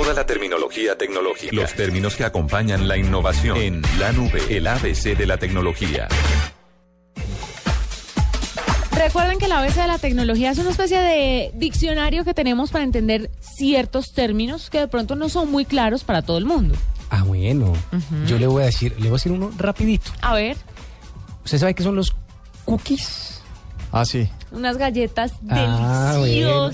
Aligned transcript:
Toda 0.00 0.14
la 0.14 0.24
terminología 0.24 0.96
tecnológica. 0.96 1.56
Los 1.56 1.74
términos 1.74 2.14
que 2.14 2.22
acompañan 2.22 2.86
la 2.86 2.96
innovación. 2.96 3.56
En 3.56 3.82
la 3.98 4.12
nube, 4.12 4.40
el 4.48 4.68
ABC 4.68 5.16
de 5.18 5.26
la 5.26 5.38
tecnología. 5.38 6.06
Recuerden 8.92 9.40
que 9.40 9.46
el 9.46 9.52
ABC 9.52 9.74
de 9.74 9.86
la 9.88 9.98
tecnología 9.98 10.52
es 10.52 10.58
una 10.58 10.70
especie 10.70 11.00
de 11.00 11.50
diccionario 11.54 12.24
que 12.24 12.32
tenemos 12.32 12.70
para 12.70 12.84
entender 12.84 13.28
ciertos 13.40 14.12
términos 14.12 14.70
que 14.70 14.78
de 14.78 14.86
pronto 14.86 15.16
no 15.16 15.28
son 15.28 15.50
muy 15.50 15.64
claros 15.64 16.04
para 16.04 16.22
todo 16.22 16.38
el 16.38 16.44
mundo. 16.44 16.76
Ah, 17.10 17.24
bueno. 17.24 17.72
Yo 18.28 18.38
le 18.38 18.46
voy 18.46 18.62
a 18.62 18.66
decir, 18.66 18.92
le 18.98 19.08
voy 19.08 19.08
a 19.08 19.12
decir 19.14 19.32
uno 19.32 19.50
rapidito. 19.58 20.12
A 20.20 20.34
ver, 20.34 20.56
¿Usted 21.44 21.58
sabe 21.58 21.74
qué 21.74 21.82
son 21.82 21.96
los 21.96 22.14
cookies? 22.64 23.40
Ah, 23.90 24.04
sí. 24.04 24.28
unas 24.52 24.76
galletas 24.76 25.32
Ah, 25.48 26.14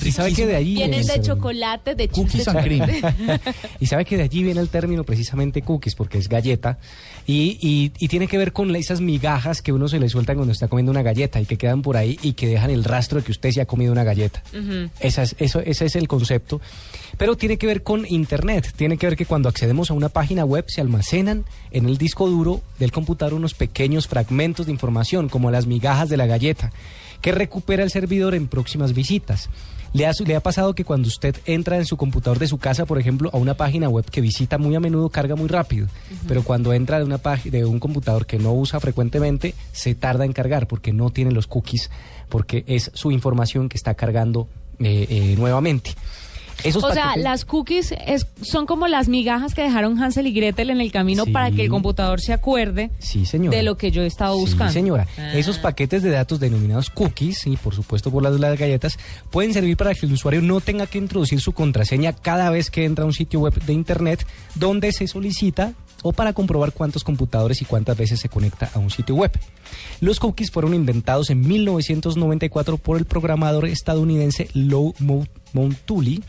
¿Y 0.03 0.12
sabe 0.12 0.33
que 0.33 0.47
de 0.47 0.57
ahí 0.57 0.75
Vienen 0.75 1.01
viene 1.01 1.12
de 1.15 1.21
chocolate, 1.23 1.95
de 1.95 2.09
Cookies 2.09 2.48
and 2.48 2.62
cream. 2.62 2.89
y 3.80 3.87
sabe 3.87 4.05
que 4.05 4.17
de 4.17 4.23
allí 4.25 4.43
viene 4.43 4.61
el 4.61 4.69
término 4.69 5.05
precisamente 5.05 5.62
cookies, 5.62 5.95
porque 5.95 6.19
es 6.19 6.29
galleta, 6.29 6.78
y, 7.27 7.59
y- 7.61 7.92
y 7.98 8.09
tiene 8.09 8.27
que 8.28 8.39
ver 8.39 8.53
con 8.53 8.75
esas 8.77 9.00
migajas 9.00 9.62
que 9.62 9.72
uno 9.72 9.89
se 9.89 9.98
le 9.98 10.09
sueltan 10.09 10.37
cuando 10.37 10.53
está 10.53 10.69
comiendo 10.69 10.92
una 10.92 11.03
galleta 11.03 11.41
y 11.41 11.47
que 11.47 11.56
quedan 11.56 11.83
por 11.83 11.97
ahí 11.97 12.19
y 12.22 12.33
que 12.34 12.47
dejan 12.47 12.70
el 12.70 12.84
rastro 12.84 13.19
de 13.19 13.25
que 13.25 13.33
usted 13.33 13.50
se 13.50 13.61
ha 13.61 13.67
comido 13.67 13.92
una 13.92 14.05
galleta. 14.05 14.42
Esa 15.00 15.22
es- 15.22 15.37
eso, 15.39 15.61
ese 15.61 15.87
es 15.87 15.97
el 15.97 16.09
concepto. 16.09 16.61
Pero 17.19 17.37
tiene 17.37 17.59
que 17.59 17.67
ver 17.67 17.83
con 17.83 18.05
Internet, 18.09 18.72
tiene 18.77 18.97
que 18.98 19.06
ver 19.06 19.17
que 19.17 19.27
cuando 19.27 19.48
accedemos 19.48 19.91
a 19.91 19.95
una 19.95 20.09
página 20.09 20.45
web 20.45 20.65
se 20.69 20.81
almacenan 20.81 21.45
en 21.70 21.87
el 21.89 21.97
disco 21.98 22.28
duro 22.28 22.62
del 22.78 22.92
computador 22.92 23.34
unos 23.34 23.55
pequeños 23.55 24.06
fragmentos 24.09 24.67
de 24.67 24.72
información, 24.72 25.28
como 25.28 25.50
las 25.50 25.67
migajas 25.67 26.09
de 26.09 26.17
la 26.17 26.27
galleta, 26.27 26.72
que 27.25 27.33
recupera 27.33 27.83
el 27.83 27.91
servidor 27.91 28.34
en 28.34 28.48
próximas 28.48 28.92
visitas. 28.92 29.48
¿Le 29.94 30.05
ha, 30.05 30.12
¿Le 30.27 30.36
ha 30.36 30.41
pasado 30.41 30.75
que 30.75 30.84
cuando 30.84 31.08
usted 31.08 31.34
entra 31.47 31.78
en 31.78 31.86
su 31.86 31.97
computador 31.97 32.39
de 32.39 32.47
su 32.47 32.58
casa, 32.58 32.84
por 32.84 32.98
ejemplo, 32.98 33.31
a 33.33 33.39
una 33.39 33.55
página 33.55 33.89
web 33.89 34.05
que 34.11 34.20
visita 34.20 34.58
muy 34.58 34.75
a 34.75 34.81
menudo, 34.81 35.08
carga 35.08 35.34
muy 35.34 35.48
rápido? 35.48 35.86
Pero 36.28 36.42
cuando 36.42 36.75
entra 36.75 36.98
de, 36.98 37.05
una 37.05 37.16
página, 37.16 37.56
de 37.56 37.64
un 37.64 37.81
computador 37.81 38.27
que 38.27 38.39
no 38.39 38.53
usa 38.53 38.78
frecuentemente, 38.78 39.55
se 39.72 39.94
tarda 39.94 40.27
en 40.27 40.34
cargar 40.34 40.69
porque 40.69 40.92
no 40.92 41.08
tiene 41.08 41.31
los 41.31 41.47
cookies, 41.47 41.91
porque 42.28 42.62
es 42.66 42.91
su 42.92 43.11
información 43.11 43.70
que 43.70 43.78
está 43.78 43.94
cargando 43.94 44.47
eh, 44.78 45.06
eh, 45.09 45.34
nuevamente. 45.38 45.92
Esos 46.62 46.84
O 46.84 46.92
sea, 46.92 47.06
paquetes- 47.14 47.22
las 47.24 47.44
cookies 47.44 47.92
es- 48.06 48.27
son 48.42 48.66
como 48.66 48.86
las 48.88 49.08
migajas 49.08 49.55
que 49.55 49.62
dejaron 49.62 50.00
Hansel 50.02 50.27
y 50.27 50.33
Gretel 50.33 50.70
en 50.70 50.80
el 50.80 50.92
camino 50.92 51.24
Sí. 51.24 51.30
para 51.33 51.50
que 51.50 51.62
el 51.64 51.69
computador 51.70 52.20
se 52.20 52.33
acuerde 52.33 52.91
Sí, 52.98 53.24
de 53.33 53.62
lo 53.62 53.77
que 53.77 53.91
yo 53.91 54.02
he 54.02 54.06
estado 54.06 54.34
Sí, 54.36 54.41
buscando. 54.42 54.72
señora. 54.72 55.06
Ah. 55.19 55.32
Esos 55.34 55.58
paquetes 55.58 56.02
de 56.02 56.10
datos 56.10 56.41
denominados 56.41 56.91
cookies, 56.91 57.47
y 57.47 57.56
por 57.56 57.75
supuesto 57.75 58.10
por 58.10 58.22
las, 58.22 58.38
las 58.38 58.58
galletas, 58.58 58.98
pueden 59.30 59.52
servir 59.52 59.77
para 59.77 59.94
que 59.94 60.06
el 60.06 60.12
usuario 60.12 60.41
no 60.42 60.60
tenga 60.60 60.86
que 60.86 60.98
introducir 60.98 61.41
su 61.41 61.52
contraseña 61.52 62.12
cada 62.12 62.50
vez 62.50 62.70
que 62.70 62.84
entra 62.84 63.05
a 63.05 63.06
un 63.06 63.12
sitio 63.12 63.41
web 63.41 63.55
de 63.64 63.72
Internet 63.72 64.27
donde 64.55 64.92
se 64.92 65.06
solicita 65.06 65.72
o 66.05 66.12
para 66.12 66.34
comprobar 66.34 66.72
cuántos 66.72 67.02
computadores 67.02 67.62
y 67.62 67.64
cuántas 67.64 67.97
veces 67.97 68.20
se 68.20 68.28
conecta 68.28 68.70
a 68.74 68.78
un 68.78 68.91
sitio 68.91 69.16
web. 69.16 69.33
Los 70.00 70.20
cookies 70.20 70.50
fueron 70.50 70.75
inventados 70.75 71.31
en 71.31 71.41
1994 71.41 72.76
por 72.76 72.98
el 72.98 73.06
programador 73.06 73.65
estadounidense 73.65 74.48
Lou 74.53 74.94
Montuli 75.53 76.22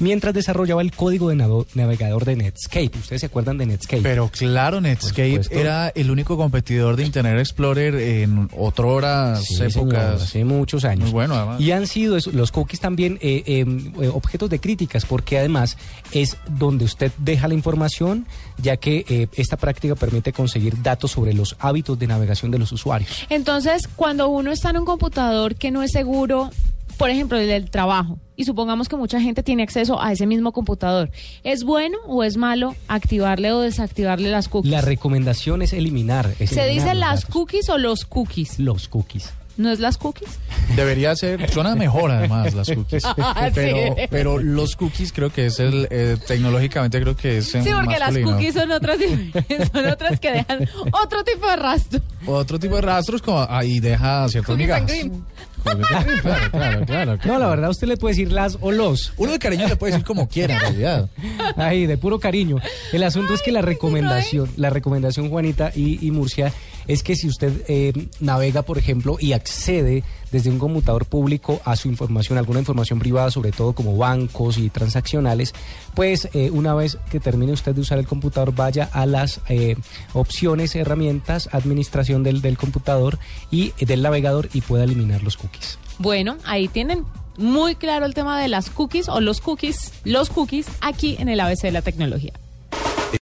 mientras 0.00 0.34
desarrollaba 0.34 0.82
el 0.82 0.92
código 0.92 1.28
de 1.30 1.36
navegador 1.74 2.24
de 2.24 2.36
Netscape. 2.36 2.90
¿Ustedes 2.98 3.20
se 3.20 3.26
acuerdan 3.26 3.58
de 3.58 3.66
Netscape? 3.66 4.02
Pero 4.02 4.28
claro, 4.28 4.80
Netscape 4.80 5.40
era 5.50 5.88
el 5.88 6.10
único 6.10 6.36
competidor 6.36 6.96
de 6.96 7.04
Internet 7.04 7.38
Explorer 7.38 7.94
en 7.94 8.48
otras 8.56 9.44
Sí, 9.44 9.54
señor, 9.56 9.70
épocas. 9.70 10.22
hace 10.22 10.44
muchos 10.44 10.84
años. 10.84 11.04
Muy 11.04 11.12
bueno, 11.12 11.34
además. 11.34 11.60
Y 11.60 11.72
han 11.72 11.86
sido 11.86 12.16
eso- 12.16 12.30
los 12.32 12.50
cookies 12.52 12.80
también 12.80 13.18
eh, 13.20 13.42
eh, 13.46 13.64
eh, 14.00 14.08
objetos 14.12 14.50
de 14.50 14.60
críticas, 14.60 15.04
porque 15.06 15.38
además 15.38 15.76
es 16.12 16.36
donde 16.58 16.84
usted 16.84 17.12
deja 17.18 17.48
la 17.48 17.54
información, 17.54 18.26
ya 18.58 18.76
que 18.76 19.04
eh, 19.08 19.28
esta 19.36 19.56
práctica 19.56 19.94
permite 19.94 20.32
conseguir 20.32 20.82
datos 20.82 21.12
sobre 21.12 21.32
los 21.34 21.56
hábitos 21.58 21.98
de 21.98 22.06
navegación 22.06 22.50
de 22.50 22.58
los 22.58 22.72
usuarios. 22.72 23.26
Entonces, 23.30 23.88
cuando 23.96 24.28
uno 24.28 24.52
está 24.52 24.70
en 24.70 24.78
un 24.78 24.84
computador 24.84 25.54
que 25.56 25.70
no 25.70 25.82
es 25.82 25.92
seguro, 25.92 26.50
por 26.96 27.10
ejemplo, 27.10 27.38
el 27.38 27.46
del 27.48 27.70
trabajo, 27.70 28.18
y 28.36 28.44
supongamos 28.44 28.88
que 28.88 28.96
mucha 28.96 29.20
gente 29.20 29.42
tiene 29.42 29.62
acceso 29.62 30.00
a 30.00 30.12
ese 30.12 30.26
mismo 30.26 30.52
computador, 30.52 31.10
¿es 31.42 31.64
bueno 31.64 31.98
o 32.06 32.24
es 32.24 32.36
malo 32.36 32.74
activarle 32.88 33.52
o 33.52 33.60
desactivarle 33.60 34.30
las 34.30 34.48
cookies? 34.48 34.72
La 34.72 34.80
recomendación 34.80 35.62
es 35.62 35.72
eliminar. 35.72 36.32
es 36.38 36.50
¿Se 36.50 36.64
eliminar 36.64 36.86
dice 36.86 36.94
las 36.98 37.20
datos. 37.20 37.34
cookies 37.34 37.68
o 37.68 37.78
los 37.78 38.04
cookies? 38.04 38.58
Los 38.58 38.88
cookies. 38.88 39.32
¿No 39.56 39.70
es 39.70 39.78
las 39.78 39.98
cookies? 39.98 40.30
Debería 40.74 41.14
ser, 41.14 41.48
suena 41.50 41.76
mejor 41.76 42.10
además 42.10 42.54
las 42.54 42.68
cookies. 42.68 43.04
Ah, 43.16 43.50
pero, 43.54 43.94
sí. 43.96 44.02
pero 44.10 44.38
los 44.38 44.76
cookies 44.76 45.12
creo 45.12 45.32
que 45.32 45.46
es 45.46 45.58
el, 45.58 45.88
eh, 45.90 46.16
tecnológicamente 46.26 47.00
creo 47.00 47.16
que 47.16 47.38
es 47.38 47.46
Sí, 47.50 47.58
porque 47.74 47.98
las 47.98 48.16
cookies 48.16 48.54
son 48.54 48.70
otras, 48.70 48.98
son 49.72 49.86
otras 49.86 50.20
que 50.20 50.32
dejan 50.32 50.68
otro 50.92 51.24
tipo 51.24 51.46
de 51.48 51.56
rastro. 51.56 52.00
Otro 52.26 52.58
tipo 52.58 52.76
de 52.76 52.82
rastros 52.82 53.22
como 53.22 53.46
ahí 53.48 53.80
deja 53.80 54.24
and 54.24 54.86
cream, 54.86 55.24
claro, 55.64 56.50
claro, 56.50 56.86
claro. 56.86 57.18
No, 57.24 57.38
la 57.38 57.48
verdad, 57.48 57.70
usted 57.70 57.86
le 57.86 57.96
puede 57.96 58.14
decir 58.14 58.32
las 58.32 58.58
o 58.60 58.70
los. 58.72 59.12
Uno 59.16 59.32
de 59.32 59.38
cariño 59.38 59.66
le 59.68 59.76
puede 59.76 59.92
decir 59.92 60.06
como 60.06 60.28
quiera 60.28 60.54
en 60.54 60.60
realidad. 60.60 61.08
Ay, 61.56 61.86
de 61.86 61.96
puro 61.96 62.18
cariño. 62.18 62.56
El 62.92 63.02
asunto 63.02 63.34
es 63.34 63.42
que 63.42 63.52
la 63.52 63.62
recomendación, 63.62 64.50
la 64.56 64.70
recomendación, 64.70 65.30
Juanita 65.30 65.72
y, 65.74 66.06
y 66.06 66.10
Murcia, 66.10 66.52
es 66.88 67.02
que 67.02 67.16
si 67.16 67.28
usted 67.28 67.64
eh, 67.68 67.92
navega, 68.20 68.62
por 68.62 68.78
ejemplo, 68.78 69.16
y 69.20 69.32
accede 69.32 70.04
desde 70.30 70.50
un 70.50 70.58
computador 70.58 71.06
público 71.06 71.60
a 71.64 71.76
su 71.76 71.88
información, 71.88 72.38
alguna 72.38 72.58
información 72.58 72.98
privada, 72.98 73.30
sobre 73.30 73.52
todo 73.52 73.72
como 73.72 73.96
bancos 73.96 74.58
y 74.58 74.68
transaccionales, 74.68 75.54
pues 75.94 76.28
eh, 76.34 76.50
una 76.50 76.74
vez 76.74 76.98
que 77.10 77.20
termine 77.20 77.52
usted 77.52 77.74
de 77.74 77.80
usar 77.80 77.98
el 77.98 78.06
computador, 78.06 78.54
vaya 78.54 78.88
a 78.92 79.06
las 79.06 79.40
eh, 79.48 79.76
opciones, 80.12 80.74
herramientas, 80.74 81.48
administración 81.52 82.22
del, 82.22 82.42
del 82.42 82.58
computador 82.58 83.18
y 83.50 83.72
del 83.84 84.02
navegador 84.02 84.48
y 84.52 84.60
pueda 84.60 84.84
eliminar 84.84 85.22
los 85.22 85.36
cookies. 85.36 85.78
Bueno, 85.98 86.36
ahí 86.44 86.68
tienen 86.68 87.04
muy 87.36 87.76
claro 87.76 88.06
el 88.06 88.14
tema 88.14 88.40
de 88.40 88.48
las 88.48 88.70
cookies 88.70 89.08
o 89.08 89.20
los 89.20 89.40
cookies, 89.40 89.92
los 90.04 90.30
cookies 90.30 90.66
aquí 90.80 91.16
en 91.18 91.28
el 91.28 91.40
ABC 91.40 91.62
de 91.62 91.72
la 91.72 91.82
tecnología. 91.82 92.32